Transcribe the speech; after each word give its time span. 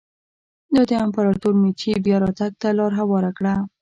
دا 0.73 0.81
د 0.89 0.91
امپراتور 1.05 1.53
مېجي 1.61 1.89
بیا 2.05 2.17
راتګ 2.23 2.51
ته 2.61 2.67
لار 2.77 2.91
هواره 2.99 3.31
کړه. 3.37 3.53